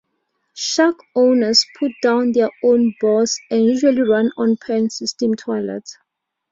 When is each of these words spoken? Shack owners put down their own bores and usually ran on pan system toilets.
Shack 0.55 0.95
owners 1.15 1.63
put 1.77 1.91
down 2.01 2.31
their 2.31 2.49
own 2.63 2.95
bores 2.99 3.39
and 3.51 3.63
usually 3.65 4.01
ran 4.01 4.31
on 4.35 4.57
pan 4.57 4.89
system 4.89 5.35
toilets. 5.35 5.95